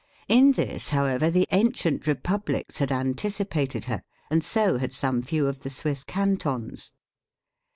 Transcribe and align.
In 0.27 0.53
this, 0.53 0.89
however, 0.89 1.29
the 1.29 1.47
ancient 1.51 2.07
republics 2.07 2.79
had 2.79 2.89
antici 2.89 3.47
pated 3.47 3.85
her, 3.85 4.01
and 4.31 4.43
so 4.43 4.79
had 4.79 4.93
some 4.93 5.21
few 5.21 5.45
of 5.45 5.61
the 5.61 5.69
Swiss 5.69 6.03
can 6.03 6.37
tons. 6.37 6.91